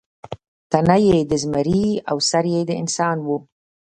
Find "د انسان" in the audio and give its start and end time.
2.69-3.17